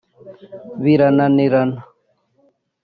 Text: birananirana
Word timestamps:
birananirana 0.83 1.79